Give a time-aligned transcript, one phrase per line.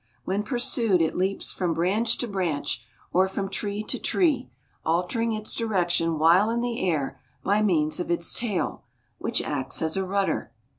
[0.23, 4.49] When pursued it leaps from branch to branch, or from tree to tree,
[4.83, 8.83] altering its direction while in the air by means of its tail,
[9.19, 10.51] which acts as a rudder.